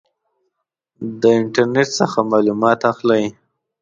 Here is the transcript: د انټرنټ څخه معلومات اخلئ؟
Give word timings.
د 1.21 1.23
انټرنټ 1.39 1.87
څخه 1.99 2.19
معلومات 2.31 2.79
اخلئ؟ 2.91 3.23